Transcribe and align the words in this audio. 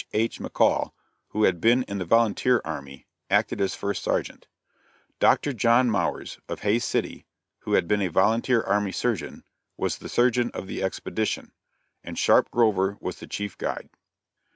H. 0.13 0.39
McCall, 0.39 0.93
who 1.27 1.43
had 1.43 1.61
been 1.61 1.83
in 1.83 1.99
the 1.99 2.05
volunteer 2.05 2.59
army, 2.65 3.05
acted 3.29 3.61
as 3.61 3.75
first 3.75 4.01
sergeant; 4.03 4.47
Dr. 5.19 5.53
John 5.53 5.91
Mowers, 5.91 6.39
of 6.49 6.61
Hays 6.61 6.83
City, 6.85 7.27
who 7.59 7.73
had 7.73 7.87
been 7.87 8.01
a 8.01 8.07
volunteer 8.07 8.63
army 8.63 8.93
surgeon, 8.93 9.43
was 9.77 9.99
the 9.99 10.09
surgeon 10.09 10.49
of 10.55 10.65
the 10.65 10.81
expedition; 10.81 11.51
and 12.03 12.17
Sharpe 12.17 12.49
Grover 12.49 12.97
was 12.99 13.19
the 13.19 13.27
chief 13.27 13.59
guide. 13.59 13.89